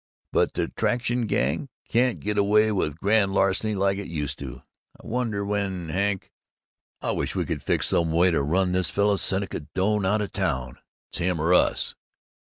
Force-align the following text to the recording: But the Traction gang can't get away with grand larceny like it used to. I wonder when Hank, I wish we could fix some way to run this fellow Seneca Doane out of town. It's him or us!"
But 0.31 0.55
the 0.55 0.67
Traction 0.67 1.27
gang 1.27 1.69
can't 1.87 2.19
get 2.21 2.35
away 2.35 2.71
with 2.71 2.97
grand 2.97 3.35
larceny 3.35 3.75
like 3.75 3.99
it 3.99 4.07
used 4.07 4.39
to. 4.39 4.63
I 4.99 5.05
wonder 5.05 5.45
when 5.45 5.89
Hank, 5.89 6.31
I 7.01 7.11
wish 7.11 7.35
we 7.35 7.45
could 7.45 7.61
fix 7.61 7.89
some 7.89 8.11
way 8.11 8.31
to 8.31 8.41
run 8.41 8.71
this 8.71 8.89
fellow 8.89 9.15
Seneca 9.15 9.59
Doane 9.75 10.07
out 10.07 10.23
of 10.23 10.31
town. 10.33 10.79
It's 11.11 11.19
him 11.19 11.39
or 11.39 11.53
us!" 11.53 11.93